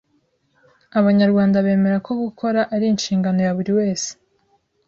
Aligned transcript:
Abanyarwanda 0.99 1.65
bemera 1.65 1.97
ko 2.05 2.11
gukora 2.23 2.61
ari 2.73 2.85
inshingano 2.93 3.39
ya 3.45 3.55
buri 3.57 3.71
wese 3.79 4.09